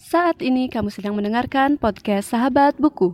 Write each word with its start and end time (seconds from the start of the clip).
Saat 0.00 0.40
ini 0.40 0.72
kamu 0.72 0.88
sedang 0.88 1.12
mendengarkan 1.12 1.76
podcast 1.76 2.32
Sahabat 2.32 2.72
Buku. 2.80 3.12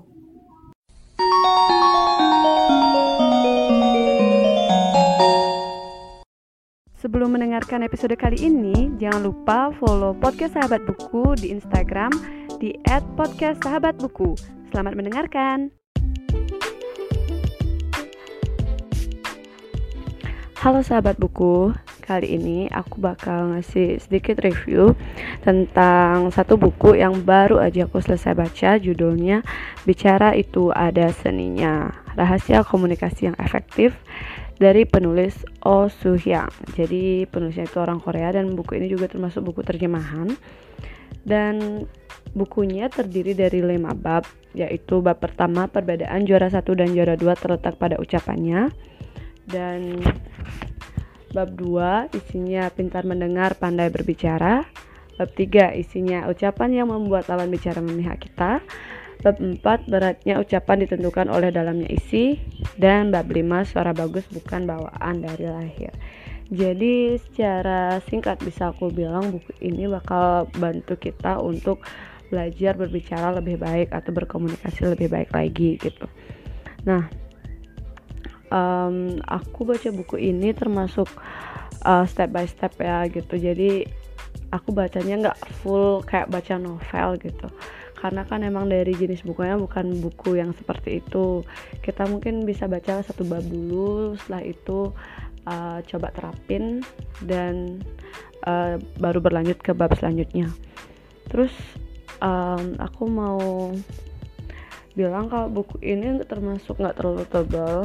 Sebelum 6.94 7.34
mendengarkan 7.34 7.82
episode 7.82 8.14
kali 8.14 8.38
ini, 8.38 8.94
jangan 9.02 9.26
lupa 9.26 9.74
follow 9.82 10.14
podcast 10.14 10.54
Sahabat 10.54 10.86
Buku 10.86 11.34
di 11.34 11.50
Instagram 11.50 12.14
di 12.62 12.78
@podcastsahabatbuku. 13.18 14.38
Selamat 14.70 14.94
mendengarkan. 14.94 15.74
Halo 20.62 20.86
sahabat 20.86 21.18
buku, 21.18 21.74
kali 22.06 22.38
ini 22.38 22.70
aku 22.70 23.02
bakal 23.02 23.50
ngasih 23.50 23.98
sedikit 23.98 24.38
review 24.40 24.94
tentang 25.42 26.30
satu 26.30 26.54
buku 26.54 26.94
yang 27.02 27.26
baru 27.26 27.58
aja 27.58 27.90
aku 27.90 27.98
selesai 27.98 28.38
baca 28.38 28.78
judulnya 28.78 29.42
Bicara 29.82 30.38
Itu 30.38 30.70
Ada 30.70 31.10
Seninya 31.10 31.90
Rahasia 32.14 32.62
Komunikasi 32.62 33.34
Yang 33.34 33.36
Efektif 33.42 33.90
dari 34.56 34.86
penulis 34.86 35.42
Oh 35.66 35.90
Soo 35.90 36.14
Hyang 36.14 36.48
jadi 36.76 37.24
penulisnya 37.30 37.64
itu 37.64 37.78
orang 37.80 38.02
Korea 38.02 38.34
dan 38.36 38.52
buku 38.52 38.76
ini 38.76 38.92
juga 38.92 39.08
termasuk 39.08 39.40
buku 39.48 39.64
terjemahan. 39.64 40.34
Dan 41.26 41.86
bukunya 42.36 42.86
terdiri 42.92 43.34
dari 43.34 43.64
lima 43.64 43.96
bab 43.96 44.28
yaitu 44.54 45.02
bab 45.02 45.18
pertama 45.18 45.66
perbedaan 45.66 46.22
juara 46.28 46.52
satu 46.52 46.76
dan 46.76 46.92
juara 46.92 47.16
dua 47.16 47.32
terletak 47.32 47.80
pada 47.80 47.96
ucapannya. 47.96 48.70
Dan 49.46 50.02
bab 51.36 51.52
2 51.52 52.16
isinya 52.16 52.72
pintar 52.72 53.04
mendengar, 53.04 53.60
pandai 53.60 53.92
berbicara. 53.92 54.64
Bab 55.20 55.28
3 55.36 55.76
isinya 55.76 56.24
ucapan 56.32 56.72
yang 56.72 56.88
membuat 56.88 57.28
lawan 57.28 57.52
bicara 57.52 57.84
memihak 57.84 58.24
kita. 58.24 58.64
Bab 59.20 59.36
4 59.36 59.60
beratnya 59.92 60.40
ucapan 60.40 60.88
ditentukan 60.88 61.28
oleh 61.28 61.52
dalamnya 61.52 61.92
isi 61.92 62.40
dan 62.80 63.12
bab 63.12 63.28
5 63.28 63.68
suara 63.68 63.92
bagus 63.92 64.24
bukan 64.32 64.64
bawaan 64.64 65.20
dari 65.20 65.44
lahir. 65.44 65.92
Jadi 66.48 67.20
secara 67.20 68.00
singkat 68.06 68.40
bisa 68.40 68.72
aku 68.72 68.88
bilang 68.88 69.34
buku 69.34 69.52
ini 69.60 69.90
bakal 69.90 70.48
bantu 70.56 70.96
kita 70.96 71.42
untuk 71.42 71.82
belajar 72.30 72.78
berbicara 72.78 73.34
lebih 73.34 73.58
baik 73.58 73.90
atau 73.90 74.14
berkomunikasi 74.14 74.88
lebih 74.88 75.10
baik 75.10 75.30
lagi 75.34 75.74
gitu. 75.76 76.06
Nah, 76.86 77.25
um, 78.50 79.18
aku 79.26 79.66
baca 79.66 79.88
buku 79.90 80.20
ini 80.20 80.52
termasuk 80.52 81.08
uh, 81.86 82.04
step 82.06 82.30
by 82.32 82.46
step 82.46 82.74
ya 82.78 83.06
gitu. 83.10 83.38
Jadi 83.38 83.86
aku 84.54 84.70
bacanya 84.70 85.30
nggak 85.30 85.38
full 85.62 86.02
kayak 86.06 86.30
baca 86.30 86.54
novel 86.58 87.18
gitu. 87.22 87.48
Karena 87.96 88.28
kan 88.28 88.44
emang 88.44 88.68
dari 88.68 88.92
jenis 88.92 89.24
bukunya 89.24 89.56
bukan 89.56 89.98
buku 90.04 90.36
yang 90.36 90.52
seperti 90.52 91.00
itu. 91.00 91.42
Kita 91.80 92.04
mungkin 92.06 92.44
bisa 92.44 92.68
baca 92.68 93.00
satu 93.00 93.24
bab 93.24 93.42
dulu 93.42 94.14
setelah 94.20 94.44
itu 94.44 94.92
uh, 95.48 95.78
coba 95.80 96.12
terapin 96.12 96.84
dan 97.24 97.80
uh, 98.44 98.76
baru 99.00 99.18
berlanjut 99.24 99.58
ke 99.64 99.72
bab 99.72 99.96
selanjutnya. 99.96 100.52
Terus 101.32 101.52
um, 102.20 102.76
aku 102.78 103.04
mau 103.08 103.72
bilang 104.96 105.28
kalau 105.28 105.52
buku 105.52 105.76
ini 105.84 106.24
termasuk 106.24 106.80
nggak 106.80 106.96
terlalu 106.96 107.24
tebal 107.28 107.84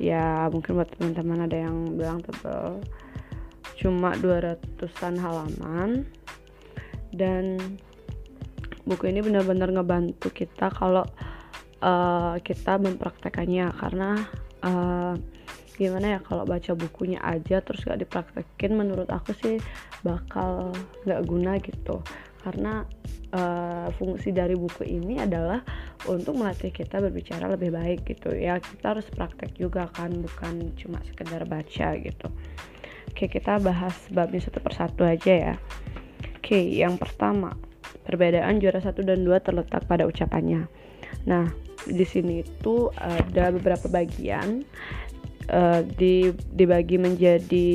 ya 0.00 0.48
mungkin 0.48 0.80
buat 0.80 0.88
teman-teman 0.96 1.44
ada 1.44 1.68
yang 1.68 1.76
bilang 1.94 2.24
tebel. 2.24 2.80
Cuma 3.76 4.16
200-an 4.16 5.14
halaman. 5.20 6.08
Dan 7.12 7.60
buku 8.88 9.12
ini 9.12 9.20
benar-benar 9.20 9.68
ngebantu 9.76 10.32
kita 10.32 10.72
kalau 10.72 11.04
uh, 11.84 12.40
kita 12.40 12.80
mempraktekannya. 12.80 13.68
Karena 13.76 14.16
uh, 14.64 15.12
gimana 15.76 16.16
ya 16.16 16.20
kalau 16.24 16.48
baca 16.48 16.72
bukunya 16.76 17.20
aja 17.24 17.64
terus 17.64 17.84
gak 17.84 18.00
dipraktekin 18.04 18.76
menurut 18.76 19.08
aku 19.08 19.32
sih 19.36 19.60
bakal 20.00 20.72
gak 21.04 21.24
guna 21.28 21.60
gitu. 21.60 22.00
Karena 22.40 22.88
uh, 23.36 23.92
fungsi 24.00 24.32
dari 24.32 24.56
buku 24.56 24.88
ini 24.88 25.20
adalah 25.20 25.60
untuk 26.10 26.34
melatih 26.36 26.74
kita 26.74 26.98
berbicara 26.98 27.46
lebih 27.46 27.70
baik 27.70 28.02
gitu. 28.06 28.34
Ya 28.34 28.58
kita 28.58 28.98
harus 28.98 29.06
praktek 29.10 29.54
juga 29.54 29.86
kan 29.94 30.10
bukan 30.10 30.74
cuma 30.74 30.98
sekedar 31.06 31.46
baca 31.46 31.88
gitu. 31.98 32.28
Oke 33.10 33.26
kita 33.30 33.58
bahas 33.62 33.94
babnya 34.10 34.42
satu 34.42 34.58
persatu 34.62 35.06
aja 35.06 35.54
ya. 35.54 35.54
Oke 36.38 36.58
yang 36.58 36.98
pertama 36.98 37.54
perbedaan 38.06 38.58
juara 38.58 38.82
satu 38.82 39.06
dan 39.06 39.22
dua 39.22 39.38
terletak 39.38 39.86
pada 39.86 40.06
ucapannya. 40.06 40.66
Nah 41.26 41.46
di 41.86 42.04
sini 42.04 42.44
itu 42.44 42.92
ada 42.98 43.54
beberapa 43.54 43.88
bagian 43.88 44.66
uh, 45.48 45.80
di 45.96 46.34
dibagi 46.52 47.00
menjadi 47.00 47.70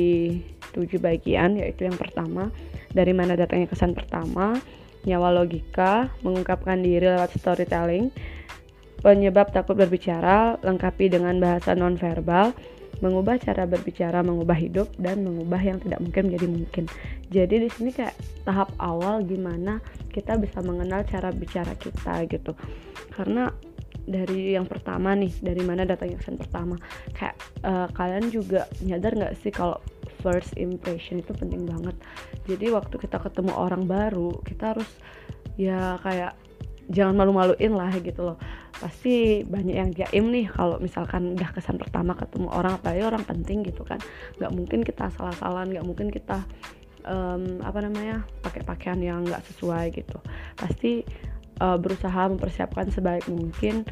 tujuh 0.76 1.00
bagian 1.00 1.56
yaitu 1.56 1.88
yang 1.88 1.96
pertama 1.96 2.52
dari 2.92 3.12
mana 3.12 3.36
datangnya 3.36 3.68
kesan 3.68 3.92
pertama, 3.92 4.56
nyawa 5.06 5.30
logika, 5.30 6.10
mengungkapkan 6.26 6.82
diri 6.82 7.06
lewat 7.06 7.38
storytelling, 7.38 8.10
penyebab 9.00 9.54
takut 9.54 9.78
berbicara, 9.78 10.58
lengkapi 10.66 11.06
dengan 11.06 11.38
bahasa 11.38 11.78
nonverbal, 11.78 12.50
mengubah 13.00 13.36
cara 13.38 13.68
berbicara, 13.68 14.24
mengubah 14.24 14.56
hidup 14.56 14.88
dan 14.96 15.22
mengubah 15.22 15.60
yang 15.60 15.78
tidak 15.80 16.00
mungkin 16.00 16.22
menjadi 16.32 16.46
mungkin. 16.48 16.84
Jadi 17.28 17.54
di 17.66 17.68
sini 17.70 17.90
kayak 17.92 18.16
tahap 18.48 18.72
awal 18.80 19.20
gimana 19.22 19.78
kita 20.10 20.34
bisa 20.40 20.64
mengenal 20.64 21.04
cara 21.04 21.28
bicara 21.30 21.76
kita 21.76 22.24
gitu. 22.26 22.56
Karena 23.12 23.52
dari 24.06 24.54
yang 24.54 24.64
pertama 24.64 25.12
nih, 25.18 25.34
dari 25.42 25.60
mana 25.66 25.82
datangnya 25.82 26.22
kesan 26.22 26.38
pertama. 26.38 26.78
Kayak 27.12 27.36
uh, 27.66 27.90
kalian 27.92 28.30
juga 28.30 28.70
nyadar 28.80 29.12
nggak 29.18 29.34
sih 29.42 29.50
kalau 29.52 29.76
first 30.26 30.58
impression 30.58 31.22
itu 31.22 31.30
penting 31.30 31.62
banget. 31.62 31.94
Jadi 32.50 32.74
waktu 32.74 32.98
kita 32.98 33.22
ketemu 33.22 33.54
orang 33.54 33.86
baru 33.86 34.34
kita 34.42 34.74
harus 34.74 34.90
ya 35.54 36.02
kayak 36.02 36.34
jangan 36.90 37.14
malu-maluin 37.14 37.78
lah 37.78 37.94
gitu 38.02 38.34
loh. 38.34 38.38
Pasti 38.74 39.46
banyak 39.46 39.76
yang 39.78 39.90
jaim 39.94 40.34
nih 40.34 40.50
kalau 40.50 40.82
misalkan 40.82 41.38
udah 41.38 41.50
kesan 41.54 41.78
pertama 41.78 42.18
ketemu 42.18 42.50
orang 42.50 42.82
apalagi 42.82 43.02
orang 43.06 43.22
penting 43.22 43.62
gitu 43.62 43.86
kan. 43.86 44.02
Nggak 44.42 44.50
mungkin 44.50 44.80
kita 44.82 45.14
salah-salahan 45.14 45.70
nggak 45.70 45.86
mungkin 45.86 46.10
kita 46.10 46.42
um, 47.06 47.62
apa 47.62 47.78
namanya 47.86 48.26
pakai 48.42 48.66
pakaian 48.66 48.98
yang 48.98 49.22
nggak 49.22 49.46
sesuai 49.54 49.94
gitu. 49.94 50.18
Pasti 50.58 51.06
uh, 51.62 51.78
berusaha 51.78 52.26
mempersiapkan 52.30 52.90
sebaik 52.90 53.30
mungkin 53.30 53.86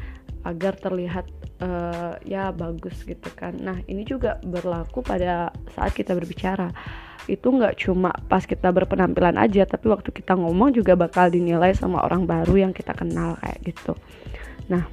agar 0.45 0.77
terlihat 0.77 1.25
uh, 1.59 2.15
ya 2.21 2.53
bagus 2.53 3.01
gitu 3.01 3.27
kan. 3.33 3.57
Nah 3.57 3.81
ini 3.89 4.05
juga 4.05 4.37
berlaku 4.45 5.01
pada 5.01 5.49
saat 5.73 5.91
kita 5.97 6.13
berbicara. 6.13 6.69
Itu 7.25 7.49
nggak 7.49 7.81
cuma 7.81 8.13
pas 8.29 8.45
kita 8.45 8.69
berpenampilan 8.69 9.41
aja 9.41 9.65
tapi 9.65 9.89
waktu 9.89 10.13
kita 10.13 10.37
ngomong 10.37 10.77
juga 10.77 10.93
bakal 10.93 11.33
dinilai 11.33 11.73
sama 11.73 12.05
orang 12.05 12.29
baru 12.29 12.69
yang 12.69 12.71
kita 12.71 12.93
kenal 12.93 13.35
kayak 13.41 13.59
gitu. 13.73 13.97
Nah 14.69 14.85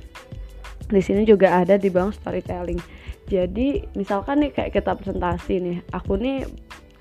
di 0.88 1.00
sini 1.04 1.28
juga 1.28 1.60
ada 1.60 1.76
di 1.76 1.92
bang 1.92 2.08
storytelling. 2.08 2.80
Jadi 3.28 3.84
misalkan 3.92 4.42
nih 4.42 4.50
kayak 4.56 4.72
kita 4.72 4.96
presentasi 4.96 5.54
nih 5.60 5.76
aku 5.92 6.16
nih 6.16 6.48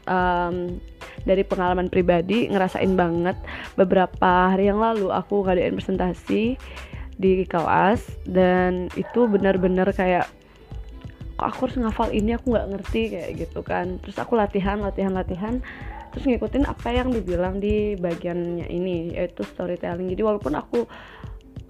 um, 0.07 0.79
dari 1.23 1.43
pengalaman 1.45 1.87
pribadi 1.87 2.49
ngerasain 2.49 2.93
banget 2.97 3.37
beberapa 3.77 4.53
hari 4.53 4.69
yang 4.69 4.81
lalu 4.81 5.13
aku 5.13 5.45
ngadain 5.45 5.77
presentasi 5.77 6.57
di 7.21 7.45
kelas 7.45 8.25
dan 8.25 8.89
itu 8.97 9.29
benar-benar 9.29 9.93
kayak 9.93 10.25
kok 11.37 11.47
aku 11.47 11.59
harus 11.69 11.77
ngafal 11.77 12.09
ini? 12.09 12.33
Aku 12.37 12.53
nggak 12.53 12.67
ngerti 12.73 13.01
kayak 13.13 13.31
gitu 13.37 13.61
kan. 13.61 14.01
Terus 14.01 14.17
aku 14.17 14.33
latihan 14.33 14.81
latihan 14.81 15.13
latihan 15.13 15.61
terus 16.11 16.27
ngikutin 16.27 16.67
apa 16.67 16.91
yang 16.91 17.07
dibilang 17.07 17.63
di 17.63 17.95
bagiannya 17.95 18.67
ini 18.67 19.15
yaitu 19.15 19.45
storytelling. 19.45 20.11
Jadi 20.11 20.21
walaupun 20.25 20.53
aku 20.57 20.83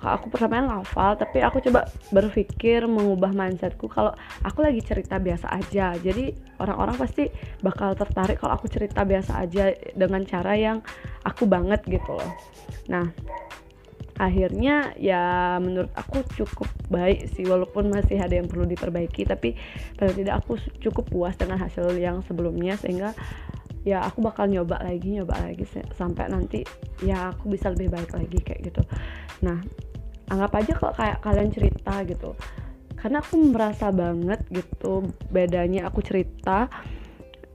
aku 0.02 0.34
pertama 0.34 0.66
ngafal 0.66 1.14
tapi 1.14 1.46
aku 1.46 1.62
coba 1.62 1.86
berpikir 2.10 2.90
mengubah 2.90 3.30
mindsetku 3.38 3.86
kalau 3.86 4.10
aku 4.42 4.66
lagi 4.66 4.82
cerita 4.82 5.22
biasa 5.22 5.46
aja. 5.54 5.94
Jadi 5.94 6.34
orang-orang 6.58 6.98
pasti 6.98 7.30
bakal 7.62 7.94
tertarik 7.94 8.42
kalau 8.42 8.58
aku 8.58 8.66
cerita 8.66 9.06
biasa 9.06 9.46
aja 9.46 9.70
dengan 9.94 10.26
cara 10.26 10.58
yang 10.58 10.82
aku 11.22 11.46
banget 11.46 11.86
gitu 11.86 12.18
loh. 12.18 12.32
Nah 12.90 13.14
akhirnya 14.22 14.94
ya 15.02 15.58
menurut 15.58 15.90
aku 15.98 16.22
cukup 16.38 16.70
baik 16.94 17.26
sih 17.34 17.42
walaupun 17.50 17.90
masih 17.90 18.22
ada 18.22 18.38
yang 18.38 18.46
perlu 18.46 18.70
diperbaiki 18.70 19.26
tapi 19.26 19.58
paling 19.98 20.14
tidak 20.14 20.46
aku 20.46 20.62
cukup 20.78 21.10
puas 21.10 21.34
dengan 21.34 21.58
hasil 21.58 21.90
yang 21.98 22.22
sebelumnya 22.30 22.78
sehingga 22.78 23.18
ya 23.82 24.06
aku 24.06 24.22
bakal 24.22 24.46
nyoba 24.46 24.78
lagi 24.86 25.18
nyoba 25.18 25.42
lagi 25.42 25.66
sampai 25.98 26.30
nanti 26.30 26.62
ya 27.02 27.34
aku 27.34 27.50
bisa 27.50 27.74
lebih 27.74 27.90
baik 27.90 28.14
lagi 28.14 28.38
kayak 28.46 28.62
gitu. 28.70 28.86
Nah 29.42 29.58
anggap 30.30 30.54
aja 30.54 30.74
kalau 30.78 30.94
kayak 30.94 31.18
kalian 31.26 31.50
cerita 31.50 31.94
gitu. 32.06 32.38
Karena 32.94 33.26
aku 33.26 33.34
merasa 33.50 33.90
banget 33.90 34.46
gitu 34.54 35.10
bedanya 35.34 35.90
aku 35.90 36.06
cerita 36.06 36.70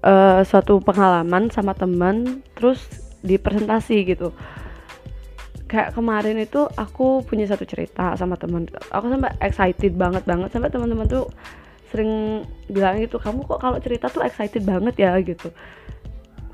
uh, 0.02 0.42
suatu 0.42 0.82
pengalaman 0.82 1.46
sama 1.54 1.78
teman 1.78 2.42
terus 2.58 2.82
di 3.22 3.38
presentasi 3.38 4.02
gitu 4.02 4.34
kayak 5.66 5.98
kemarin 5.98 6.38
itu 6.38 6.66
aku 6.78 7.26
punya 7.26 7.46
satu 7.50 7.66
cerita 7.66 8.14
sama 8.14 8.38
teman 8.38 8.70
aku 8.94 9.06
sampai 9.10 9.34
excited 9.42 9.92
banget 9.98 10.22
banget. 10.22 10.48
Sampai 10.54 10.70
teman-teman 10.70 11.06
tuh 11.10 11.26
sering 11.90 12.42
bilang 12.66 12.98
gitu 12.98 13.18
kamu 13.22 13.46
kok 13.46 13.62
kalau 13.62 13.78
cerita 13.78 14.10
tuh 14.10 14.22
excited 14.22 14.62
banget 14.62 14.94
ya? 14.98 15.14
gitu. 15.22 15.50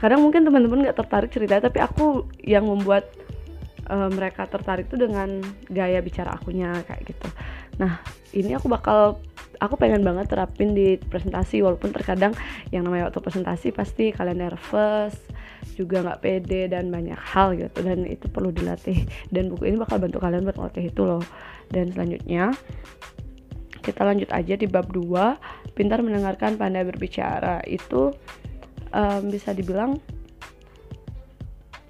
Kadang 0.00 0.25
mungkin 0.25 0.43
teman-teman 0.43 0.88
nggak 0.88 0.99
tertarik 0.99 1.31
cerita 1.31 1.62
tapi 1.62 1.79
aku 1.79 2.26
yang 2.43 2.67
membuat 2.67 3.06
uh, 3.88 4.11
mereka 4.11 4.49
tertarik 4.49 4.88
tuh 4.88 4.99
dengan 4.99 5.41
gaya 5.69 6.00
bicara 6.00 6.35
akunya 6.35 6.73
kayak 6.88 7.12
gitu. 7.12 7.29
Nah 7.79 8.00
ini 8.32 8.56
aku 8.56 8.67
bakal 8.67 9.20
aku 9.62 9.79
pengen 9.79 10.03
banget 10.03 10.26
terapin 10.26 10.75
di 10.75 10.99
presentasi 10.99 11.62
walaupun 11.62 11.94
terkadang 11.94 12.35
yang 12.75 12.82
namanya 12.82 13.12
waktu 13.12 13.20
presentasi 13.23 13.70
pasti 13.70 14.11
kalian 14.11 14.43
nervous 14.50 15.15
juga 15.75 16.05
nggak 16.05 16.21
pede 16.21 16.69
dan 16.71 16.93
banyak 16.93 17.19
hal 17.19 17.57
gitu. 17.57 17.83
Dan 17.83 18.05
itu 18.07 18.27
perlu 18.29 18.53
dilatih. 18.53 19.05
Dan 19.35 19.53
buku 19.53 19.69
ini 19.73 19.77
bakal 19.81 19.99
bantu 20.03 20.19
kalian 20.23 20.45
buat 20.47 20.57
ngelatih 20.57 20.85
itu 20.93 21.03
loh. 21.03 21.25
Dan 21.73 21.91
selanjutnya 21.93 22.53
kita 23.83 24.07
lanjut 24.07 24.31
aja 24.31 24.55
di 24.55 24.67
bab 24.71 24.87
2 24.95 25.75
pintar 25.75 26.05
mendengarkan 26.05 26.55
pandai 26.61 26.87
berbicara. 26.87 27.65
Itu 27.67 28.15
um, 28.95 29.23
bisa 29.33 29.57
dibilang 29.57 29.99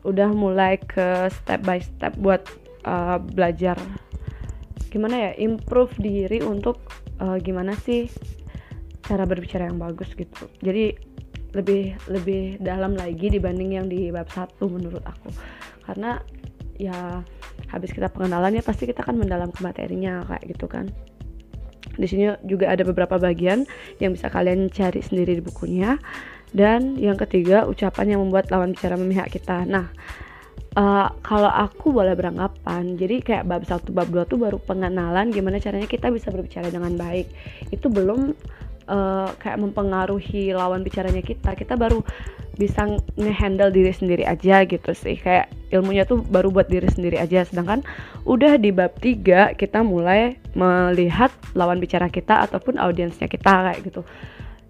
udah 0.03 0.35
mulai 0.35 0.83
ke 0.83 1.31
step 1.31 1.63
by 1.63 1.79
step 1.79 2.15
buat 2.19 2.43
uh, 2.87 3.19
belajar. 3.23 3.79
Gimana 4.91 5.31
ya 5.31 5.33
improve 5.39 5.95
diri 5.99 6.43
untuk 6.43 6.83
uh, 7.23 7.39
gimana 7.39 7.73
sih 7.79 8.11
cara 9.03 9.27
berbicara 9.27 9.71
yang 9.71 9.79
bagus 9.79 10.11
gitu. 10.15 10.47
Jadi 10.63 10.95
lebih 11.53 11.97
lebih 12.09 12.57
dalam 12.61 12.97
lagi 12.97 13.29
dibanding 13.29 13.77
yang 13.77 13.87
di 13.89 14.09
bab 14.09 14.29
satu 14.33 14.69
menurut 14.69 15.05
aku. 15.05 15.29
Karena 15.85 16.21
ya 16.81 17.21
habis 17.69 17.93
kita 17.93 18.09
pengenalannya 18.09 18.65
pasti 18.65 18.89
kita 18.89 19.05
akan 19.05 19.23
mendalam 19.23 19.53
ke 19.53 19.61
materinya 19.61 20.25
kayak 20.29 20.45
gitu 20.57 20.67
kan. 20.69 20.89
Di 21.93 22.09
sini 22.09 22.33
juga 22.49 22.73
ada 22.73 22.83
beberapa 22.89 23.21
bagian 23.21 23.69
yang 24.01 24.17
bisa 24.17 24.33
kalian 24.33 24.73
cari 24.73 25.05
sendiri 25.05 25.39
di 25.39 25.43
bukunya. 25.45 26.01
Dan 26.53 27.01
yang 27.01 27.17
ketiga 27.17 27.65
ucapan 27.65 28.17
yang 28.17 28.21
membuat 28.21 28.53
lawan 28.53 28.77
bicara 28.77 28.97
memihak 29.01 29.33
kita. 29.33 29.65
Nah 29.65 29.89
uh, 30.77 31.09
kalau 31.25 31.49
aku 31.49 31.93
boleh 31.93 32.13
beranggapan 32.13 32.97
jadi 32.97 33.21
kayak 33.25 33.45
bab 33.49 33.65
satu 33.65 33.93
bab 33.93 34.09
dua 34.09 34.29
tuh 34.29 34.41
baru 34.41 34.61
pengenalan 34.61 35.33
gimana 35.33 35.61
caranya 35.61 35.89
kita 35.89 36.13
bisa 36.13 36.29
berbicara 36.29 36.69
dengan 36.69 36.97
baik. 36.97 37.29
Itu 37.73 37.89
belum 37.89 38.37
uh, 38.93 39.33
kayak 39.41 39.59
mempengaruhi 39.59 40.53
lawan 40.53 40.85
bicaranya 40.85 41.25
kita 41.25 41.57
kita 41.57 41.75
baru 41.81 42.05
bisa 42.61 42.85
ngehandle 43.17 43.73
diri 43.73 43.93
sendiri 43.97 44.29
aja 44.29 44.69
gitu 44.69 44.93
sih. 44.93 45.17
Kayak 45.17 45.49
ilmunya 45.73 46.05
tuh 46.05 46.21
baru 46.21 46.53
buat 46.53 46.69
diri 46.69 46.87
sendiri 46.93 47.17
aja. 47.17 47.49
Sedangkan 47.49 47.81
udah 48.29 48.61
di 48.61 48.69
bab 48.69 48.93
3 49.01 49.57
kita 49.57 49.81
mulai 49.81 50.37
melihat 50.53 51.33
lawan 51.57 51.81
bicara 51.81 52.13
kita 52.13 52.45
ataupun 52.45 52.77
audiensnya 52.77 53.27
kita 53.27 53.73
kayak 53.73 53.81
gitu. 53.89 54.05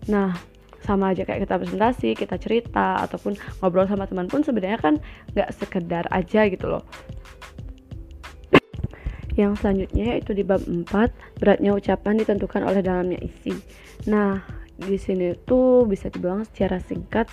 Nah 0.07 0.39
sama 0.83 1.15
aja 1.15 1.23
kayak 1.23 1.47
kita 1.47 1.63
presentasi, 1.63 2.11
kita 2.19 2.39
cerita 2.43 3.03
ataupun 3.07 3.39
ngobrol 3.63 3.87
sama 3.87 4.07
teman 4.11 4.27
pun 4.27 4.43
sebenarnya 4.43 4.79
kan 4.83 4.95
nggak 5.35 5.51
sekedar 5.55 6.11
aja 6.11 6.47
gitu 6.51 6.67
loh 6.67 6.83
yang 9.37 9.57
selanjutnya 9.57 10.17
yaitu 10.17 10.37
di 10.37 10.45
bab 10.45 10.61
4, 10.65 10.87
beratnya 11.41 11.73
ucapan 11.73 12.21
ditentukan 12.21 12.63
oleh 12.69 12.85
dalamnya 12.85 13.19
isi. 13.21 13.57
Nah, 14.09 14.45
di 14.77 14.99
sini 14.99 15.37
tuh 15.47 15.87
bisa 15.87 16.11
dibilang 16.11 16.43
secara 16.49 16.83
singkat 16.83 17.31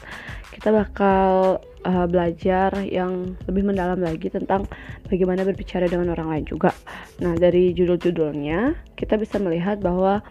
kita 0.53 0.69
bakal 0.69 1.57
uh, 1.87 2.05
belajar 2.05 2.71
yang 2.85 3.35
lebih 3.47 3.63
mendalam 3.63 3.99
lagi 3.99 4.27
tentang 4.27 4.67
bagaimana 5.07 5.47
berbicara 5.47 5.87
dengan 5.87 6.13
orang 6.13 6.27
lain 6.29 6.45
juga. 6.45 6.71
Nah, 7.23 7.35
dari 7.35 7.71
judul-judulnya 7.73 8.93
kita 8.99 9.15
bisa 9.15 9.39
melihat 9.39 9.79
bahwa 9.79 10.21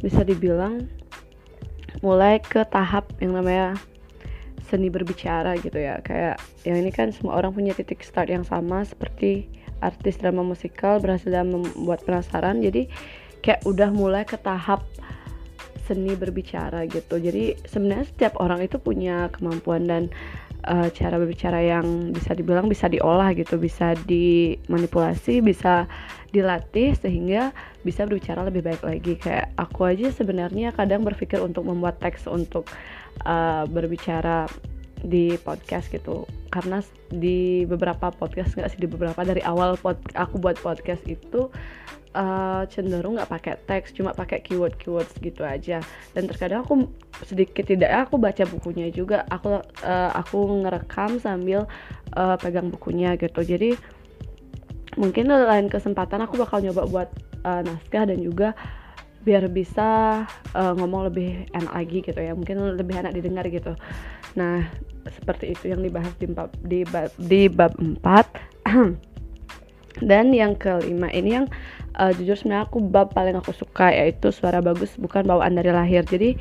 bisa 0.00 0.24
dibilang 0.24 0.88
mulai 2.04 2.40
ke 2.40 2.60
tahap 2.68 3.08
yang 3.20 3.36
namanya 3.36 3.76
seni 4.66 4.90
berbicara 4.90 5.56
gitu 5.62 5.78
ya. 5.78 6.02
Kayak 6.02 6.42
yang 6.66 6.82
ini 6.82 6.90
kan 6.90 7.14
semua 7.14 7.38
orang 7.38 7.54
punya 7.54 7.72
titik 7.72 8.02
start 8.02 8.32
yang 8.32 8.42
sama 8.42 8.82
seperti 8.82 9.46
artis 9.80 10.16
drama 10.20 10.42
musikal 10.42 10.98
berhasil 10.98 11.28
dalam 11.28 11.60
membuat 11.60 12.02
penasaran. 12.04 12.60
Jadi 12.64 12.88
kayak 13.44 13.62
udah 13.68 13.90
mulai 13.92 14.24
ke 14.26 14.36
tahap 14.40 14.82
seni 15.86 16.18
berbicara 16.18 16.82
gitu. 16.90 17.22
Jadi 17.22 17.54
sebenarnya 17.64 18.06
setiap 18.10 18.34
orang 18.42 18.66
itu 18.66 18.76
punya 18.82 19.30
kemampuan 19.30 19.86
dan 19.86 20.10
uh, 20.66 20.90
cara 20.90 21.16
berbicara 21.16 21.62
yang 21.62 22.10
bisa 22.10 22.34
dibilang 22.34 22.66
bisa 22.66 22.90
diolah 22.90 23.30
gitu 23.38 23.54
bisa 23.56 23.94
dimanipulasi 24.04 25.38
bisa 25.40 25.86
dilatih 26.34 26.98
sehingga 26.98 27.54
bisa 27.86 28.02
berbicara 28.04 28.42
lebih 28.50 28.66
baik 28.66 28.82
lagi. 28.82 29.14
Kayak 29.16 29.54
aku 29.56 29.86
aja 29.86 30.10
sebenarnya 30.10 30.74
kadang 30.74 31.06
berpikir 31.06 31.38
untuk 31.38 31.64
membuat 31.64 32.02
teks 32.02 32.26
untuk 32.26 32.66
uh, 33.22 33.64
berbicara 33.70 34.50
di 35.04 35.36
podcast 35.42 35.92
gitu. 35.92 36.24
Karena 36.48 36.80
di 37.12 37.68
beberapa 37.68 38.08
podcast 38.08 38.56
nggak 38.56 38.70
sih 38.72 38.80
di 38.80 38.88
beberapa 38.88 39.20
dari 39.20 39.44
awal 39.44 39.76
pod, 39.76 40.00
aku 40.16 40.40
buat 40.40 40.56
podcast 40.60 41.04
itu 41.04 41.52
uh, 42.16 42.62
cenderung 42.72 43.20
nggak 43.20 43.28
pakai 43.30 43.54
teks 43.68 43.92
cuma 43.92 44.16
pakai 44.16 44.40
keyword 44.40 44.74
keywords 44.80 45.12
gitu 45.20 45.44
aja. 45.44 45.84
Dan 46.16 46.26
terkadang 46.26 46.64
aku 46.64 46.88
sedikit 47.28 47.68
tidak 47.68 48.08
aku 48.08 48.16
baca 48.16 48.42
bukunya 48.48 48.88
juga. 48.88 49.28
Aku 49.28 49.60
uh, 49.60 50.10
aku 50.16 50.64
ngerekam 50.64 51.20
sambil 51.20 51.68
uh, 52.16 52.36
pegang 52.40 52.72
bukunya 52.72 53.14
gitu. 53.20 53.44
Jadi 53.44 53.76
mungkin 54.96 55.28
lain 55.28 55.68
kesempatan 55.68 56.24
aku 56.24 56.40
bakal 56.40 56.64
nyoba 56.64 56.88
buat 56.88 57.08
uh, 57.44 57.60
naskah 57.60 58.08
dan 58.08 58.18
juga 58.24 58.56
biar 59.26 59.50
bisa 59.50 60.22
uh, 60.54 60.72
ngomong 60.78 61.10
lebih 61.10 61.50
enak 61.52 61.72
lagi 61.74 61.98
gitu 62.00 62.20
ya. 62.22 62.32
Mungkin 62.32 62.80
lebih 62.80 62.94
enak 63.04 63.12
didengar 63.12 63.44
gitu 63.52 63.76
nah 64.36 64.68
seperti 65.08 65.56
itu 65.56 65.72
yang 65.72 65.80
dibahas 65.82 66.12
di 66.20 66.26
bab 66.28 66.50
di 66.66 66.80
bab, 66.84 67.10
di 67.18 67.42
bab 67.48 67.72
4 67.78 68.04
dan 70.10 70.34
yang 70.34 70.52
kelima 70.60 71.08
ini 71.08 71.40
yang 71.40 71.46
uh, 71.96 72.12
jujur 72.12 72.36
sebenarnya 72.36 72.68
aku 72.68 72.78
bab 72.84 73.16
paling 73.16 73.36
aku 73.36 73.56
suka 73.56 73.88
yaitu 73.92 74.28
suara 74.28 74.60
bagus 74.60 74.92
bukan 75.00 75.24
bawaan 75.24 75.56
dari 75.56 75.72
lahir. 75.72 76.04
Jadi 76.04 76.36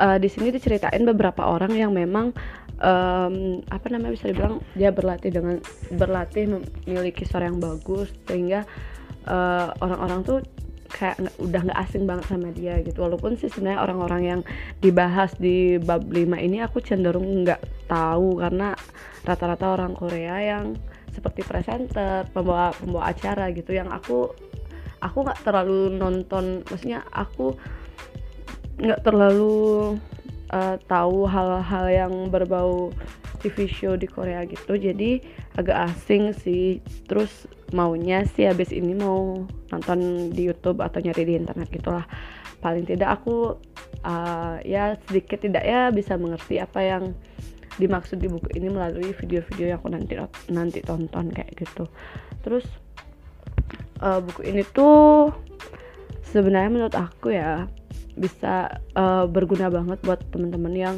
uh, 0.00 0.16
di 0.16 0.28
sini 0.32 0.48
diceritain 0.48 1.04
beberapa 1.04 1.44
orang 1.44 1.76
yang 1.76 1.92
memang 1.92 2.32
um, 2.80 3.60
apa 3.68 3.86
namanya 3.92 4.16
bisa 4.16 4.32
dibilang 4.32 4.64
dia 4.72 4.88
berlatih 4.88 5.28
dengan 5.28 5.60
berlatih 5.92 6.48
memiliki 6.88 7.28
suara 7.28 7.52
yang 7.52 7.60
bagus 7.60 8.12
sehingga 8.24 8.64
orang-orang 9.26 9.68
uh, 9.76 9.84
orang 9.84 9.98
-orang 10.00 10.20
tuh 10.24 10.38
kayak 10.96 11.16
udah 11.36 11.60
nggak 11.68 11.80
asing 11.84 12.08
banget 12.08 12.24
sama 12.26 12.48
dia 12.50 12.80
gitu. 12.80 13.04
Walaupun 13.04 13.36
sih 13.36 13.52
sebenarnya 13.52 13.84
orang-orang 13.84 14.22
yang 14.24 14.40
dibahas 14.80 15.36
di 15.36 15.76
bab 15.76 16.08
5 16.08 16.16
ini 16.40 16.64
aku 16.64 16.80
cenderung 16.80 17.44
nggak 17.44 17.60
tahu 17.86 18.40
karena 18.40 18.72
rata-rata 19.28 19.76
orang 19.76 19.92
Korea 19.92 20.36
yang 20.40 20.74
seperti 21.12 21.44
presenter 21.44 22.28
pembawa 22.32 22.72
pembawa 22.76 23.08
acara 23.08 23.48
gitu 23.52 23.72
yang 23.72 23.88
aku 23.92 24.32
aku 25.04 25.16
nggak 25.22 25.40
terlalu 25.44 25.92
nonton. 25.92 26.64
Maksudnya 26.64 27.04
aku 27.12 27.52
nggak 28.80 29.00
terlalu 29.04 29.96
uh, 30.52 30.76
tahu 30.88 31.28
hal-hal 31.28 31.86
yang 31.88 32.12
berbau 32.32 32.92
TV 33.40 33.68
show 33.68 33.94
di 33.94 34.08
Korea 34.08 34.42
gitu. 34.48 34.74
Jadi 34.76 35.20
agak 35.56 35.90
asing 35.92 36.36
sih. 36.36 36.78
Terus 37.08 37.48
maunya 37.74 38.22
sih 38.28 38.46
habis 38.46 38.70
ini 38.70 38.94
mau 38.94 39.42
nonton 39.72 40.30
di 40.30 40.46
YouTube 40.46 40.84
atau 40.84 41.00
nyari 41.02 41.24
di 41.24 41.34
internet 41.40 41.68
gitulah. 41.72 42.06
Paling 42.60 42.86
tidak 42.86 43.20
aku 43.20 43.56
uh, 44.04 44.56
ya 44.62 44.94
sedikit 45.08 45.42
tidak 45.42 45.64
ya 45.64 45.90
bisa 45.90 46.14
mengerti 46.16 46.60
apa 46.60 46.80
yang 46.80 47.04
dimaksud 47.76 48.16
di 48.16 48.28
buku 48.28 48.56
ini 48.56 48.72
melalui 48.72 49.12
video-video 49.12 49.76
yang 49.76 49.78
aku 49.80 49.92
nanti 49.92 50.14
nanti 50.48 50.80
tonton 50.80 51.28
kayak 51.32 51.52
gitu. 51.56 51.84
Terus 52.40 52.64
uh, 54.00 54.20
buku 54.24 54.48
ini 54.48 54.64
tuh 54.72 55.32
sebenarnya 56.32 56.70
menurut 56.72 56.96
aku 56.96 57.36
ya 57.36 57.68
bisa 58.16 58.80
uh, 58.96 59.28
berguna 59.28 59.68
banget 59.68 60.00
buat 60.00 60.24
teman-teman 60.32 60.72
yang 60.72 60.96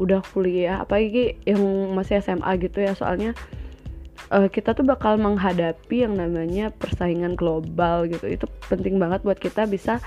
udah 0.00 0.24
kuliah 0.32 0.84
apalagi 0.84 1.36
yang 1.44 1.60
masih 1.92 2.20
SMA 2.24 2.50
gitu 2.62 2.80
ya 2.80 2.96
soalnya 2.96 3.36
uh, 4.32 4.48
kita 4.48 4.72
tuh 4.72 4.86
bakal 4.88 5.20
menghadapi 5.20 6.08
yang 6.08 6.16
namanya 6.16 6.72
persaingan 6.72 7.36
global 7.36 8.08
gitu. 8.08 8.24
Itu 8.28 8.46
penting 8.72 8.96
banget 8.96 9.20
buat 9.22 9.36
kita 9.36 9.68
bisa 9.68 10.00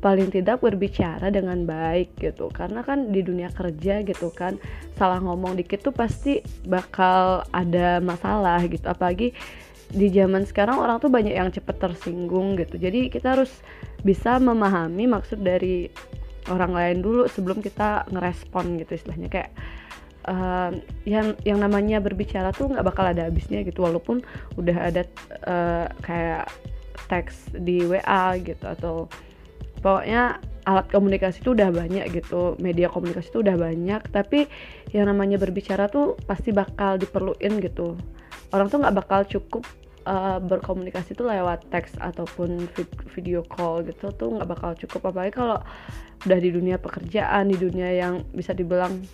paling 0.00 0.28
tidak 0.32 0.64
berbicara 0.64 1.28
dengan 1.28 1.68
baik 1.68 2.16
gitu. 2.16 2.48
Karena 2.52 2.80
kan 2.80 3.12
di 3.12 3.20
dunia 3.20 3.52
kerja 3.52 4.00
gitu 4.04 4.32
kan 4.32 4.56
salah 4.96 5.20
ngomong 5.20 5.60
dikit 5.60 5.84
tuh 5.84 5.94
pasti 5.94 6.40
bakal 6.64 7.44
ada 7.52 8.00
masalah 8.00 8.64
gitu. 8.64 8.84
Apalagi 8.88 9.36
di 9.86 10.10
zaman 10.10 10.42
sekarang 10.42 10.82
orang 10.82 10.98
tuh 10.98 11.12
banyak 11.12 11.36
yang 11.36 11.52
cepet 11.52 11.76
tersinggung 11.78 12.58
gitu. 12.58 12.80
Jadi 12.80 13.12
kita 13.12 13.38
harus 13.38 13.52
bisa 14.02 14.38
memahami 14.38 15.06
maksud 15.06 15.42
dari 15.42 15.90
orang 16.52 16.72
lain 16.72 16.96
dulu 17.02 17.26
sebelum 17.26 17.62
kita 17.62 18.06
ngerespon 18.10 18.78
gitu 18.80 18.98
istilahnya. 18.98 19.28
Kayak 19.30 19.50
uh, 20.26 20.70
yang 21.06 21.38
yang 21.46 21.58
namanya 21.62 22.02
berbicara 22.02 22.50
tuh 22.52 22.70
nggak 22.70 22.86
bakal 22.86 23.06
ada 23.06 23.30
habisnya 23.30 23.62
gitu 23.62 23.86
walaupun 23.86 24.20
udah 24.58 24.76
ada 24.92 25.02
uh, 25.46 25.86
kayak 26.02 26.50
teks 27.06 27.54
di 27.54 27.86
WA 27.86 28.34
gitu 28.42 28.66
atau 28.66 29.06
pokoknya 29.78 30.42
alat 30.66 30.90
komunikasi 30.90 31.46
itu 31.46 31.54
udah 31.54 31.70
banyak 31.70 32.10
gitu 32.10 32.58
media 32.58 32.90
komunikasi 32.90 33.30
itu 33.30 33.38
udah 33.38 33.54
banyak 33.54 34.02
tapi 34.10 34.50
yang 34.90 35.06
namanya 35.06 35.38
berbicara 35.38 35.86
tuh 35.86 36.18
pasti 36.26 36.50
bakal 36.50 36.98
diperluin 36.98 37.62
gitu. 37.62 37.94
Orang 38.50 38.70
tuh 38.70 38.82
nggak 38.82 38.96
bakal 38.98 39.20
cukup 39.26 39.62
uh, 40.06 40.38
berkomunikasi 40.40 41.18
tuh 41.18 41.26
lewat 41.26 41.66
teks 41.68 41.98
ataupun 41.98 42.70
video 43.12 43.42
call 43.42 43.82
gitu 43.84 44.14
tuh 44.14 44.38
nggak 44.38 44.48
bakal 44.48 44.70
cukup. 44.78 45.12
Apalagi 45.12 45.34
kalau 45.34 45.58
udah 46.24 46.38
di 46.40 46.50
dunia 46.54 46.80
pekerjaan 46.80 47.50
di 47.50 47.58
dunia 47.58 47.92
yang 47.92 48.24
bisa 48.32 48.54
dibilang 48.56 49.04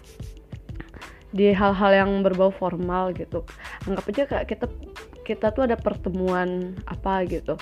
di 1.32 1.50
hal-hal 1.50 1.90
yang 1.96 2.10
berbau 2.20 2.52
formal 2.52 3.10
gitu. 3.16 3.42
Anggap 3.88 4.04
aja 4.12 4.22
kayak 4.28 4.46
kita 4.52 4.66
kita 5.24 5.46
tuh 5.50 5.64
ada 5.64 5.80
pertemuan 5.80 6.76
apa 6.84 7.24
gitu. 7.24 7.56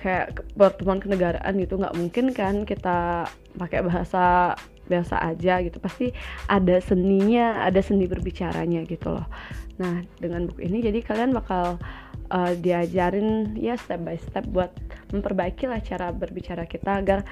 Kayak 0.00 0.42
pertemuan 0.56 0.98
kenegaraan 0.98 1.54
gitu. 1.60 1.76
Nggak 1.76 1.94
mungkin 1.94 2.24
kan 2.32 2.64
kita 2.64 3.28
pakai 3.60 3.84
bahasa 3.84 4.56
biasa 4.88 5.20
aja 5.20 5.60
gitu. 5.60 5.76
Pasti 5.80 6.16
ada 6.48 6.80
seninya 6.80 7.60
ada 7.60 7.84
seni 7.84 8.08
berbicaranya 8.08 8.88
gitu 8.88 9.20
loh. 9.20 9.28
Nah 9.76 10.00
dengan 10.16 10.48
buku 10.48 10.64
ini 10.64 10.80
jadi 10.80 11.04
kalian 11.04 11.36
bakal 11.36 11.76
uh, 12.34 12.52
diajarin 12.58 13.54
ya 13.54 13.78
step 13.78 14.02
by 14.02 14.18
step 14.18 14.44
buat 14.50 14.74
memperbaiki 15.14 15.70
lah 15.70 15.78
cara 15.78 16.10
berbicara 16.10 16.66
kita 16.66 16.98
agar 16.98 17.22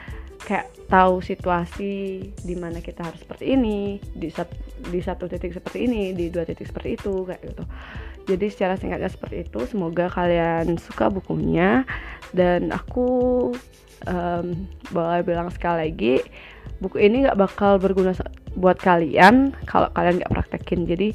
kayak 0.43 0.71
tahu 0.91 1.23
situasi 1.23 2.19
di 2.35 2.55
mana 2.59 2.83
kita 2.83 3.07
harus 3.07 3.23
seperti 3.23 3.55
ini 3.55 4.03
di 4.15 4.27
satu 4.27 4.55
di 4.91 4.99
satu 4.99 5.31
titik 5.31 5.55
seperti 5.55 5.87
ini 5.87 6.11
di 6.15 6.31
dua 6.31 6.43
titik 6.43 6.67
seperti 6.67 6.99
itu 6.99 7.27
kayak 7.27 7.43
gitu. 7.47 7.65
Jadi 8.23 8.47
secara 8.51 8.75
singkatnya 8.79 9.11
seperti 9.11 9.47
itu 9.47 9.67
semoga 9.67 10.07
kalian 10.11 10.79
suka 10.79 11.11
bukunya. 11.11 11.83
Dan 12.33 12.71
aku 12.73 13.51
um, 14.07 14.47
boleh 14.91 15.23
bilang 15.23 15.51
sekali 15.51 15.91
lagi 15.91 16.15
buku 16.83 16.99
ini 16.99 17.27
nggak 17.27 17.39
bakal 17.39 17.79
berguna 17.79 18.15
buat 18.59 18.79
kalian 18.83 19.55
kalau 19.67 19.91
kalian 19.95 20.23
nggak 20.23 20.33
praktekin. 20.35 20.87
Jadi 20.87 21.15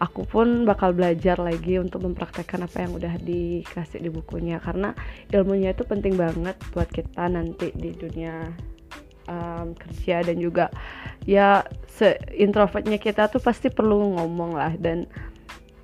aku 0.00 0.24
pun 0.24 0.64
bakal 0.64 0.96
belajar 0.96 1.36
lagi 1.36 1.76
untuk 1.76 2.08
mempraktekkan 2.08 2.64
apa 2.64 2.88
yang 2.88 2.96
udah 2.96 3.14
dikasih 3.20 4.00
di 4.00 4.08
bukunya. 4.08 4.56
Karena 4.58 4.96
ilmunya 5.28 5.76
itu 5.76 5.84
penting 5.84 6.16
banget 6.16 6.56
buat 6.72 6.88
kita 6.88 7.28
nanti 7.28 7.70
di 7.76 7.92
dunia 7.92 8.48
um, 9.28 9.76
kerja. 9.76 10.24
Dan 10.24 10.40
juga 10.40 10.72
ya 11.28 11.62
se 11.84 12.16
introvertnya 12.32 12.96
kita 12.96 13.28
tuh 13.28 13.44
pasti 13.44 13.68
perlu 13.68 14.16
ngomong 14.16 14.56
lah. 14.56 14.72
Dan 14.80 15.04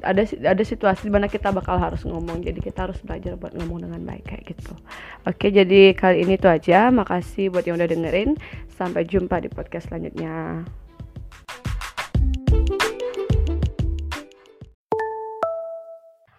ada 0.01 0.25
ada 0.25 0.65
situasi 0.65 1.09
di 1.09 1.13
mana 1.13 1.29
kita 1.29 1.53
bakal 1.53 1.77
harus 1.77 2.01
ngomong. 2.09 2.41
Jadi 2.41 2.65
kita 2.65 2.89
harus 2.89 2.97
belajar 3.05 3.37
buat 3.37 3.53
ngomong 3.53 3.85
dengan 3.85 4.01
baik 4.01 4.25
kayak 4.33 4.45
gitu. 4.49 4.73
Oke 5.29 5.53
jadi 5.53 5.93
kali 5.93 6.25
ini 6.25 6.41
tuh 6.41 6.57
aja. 6.57 6.89
Makasih 6.89 7.53
buat 7.53 7.69
yang 7.69 7.77
udah 7.77 7.93
dengerin. 7.93 8.33
Sampai 8.73 9.05
jumpa 9.05 9.45
di 9.45 9.53
podcast 9.53 9.93
selanjutnya 9.93 10.65